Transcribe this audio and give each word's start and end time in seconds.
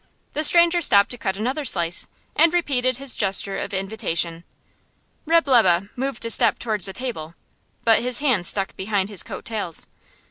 The 0.33 0.43
stranger 0.43 0.81
stopped 0.81 1.11
to 1.11 1.17
cut 1.19 1.37
another 1.37 1.63
slice, 1.63 2.07
and 2.35 2.51
repeated 2.55 2.97
his 2.97 3.15
gesture 3.15 3.59
of 3.59 3.71
invitation. 3.71 4.43
Reb' 5.27 5.47
Lebe 5.47 5.89
moved 5.95 6.25
a 6.25 6.31
step 6.31 6.57
towards 6.57 6.87
the 6.87 6.93
table, 6.93 7.35
but 7.83 7.99
his 7.99 8.17
hands 8.17 8.47
stuck 8.47 8.75
behind 8.75 9.09
his 9.09 9.21
coat 9.21 9.45
tails. 9.45 9.85